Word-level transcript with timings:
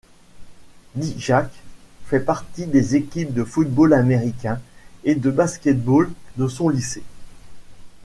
Dijak 0.95 1.51
fait 2.07 2.21
partie 2.21 2.65
des 2.65 2.95
équipes 2.95 3.35
de 3.35 3.43
football 3.43 3.93
américain 3.93 4.59
et 5.03 5.13
de 5.13 5.29
basketball 5.29 6.09
de 6.37 6.47
son 6.47 6.69
lycée. 6.69 7.03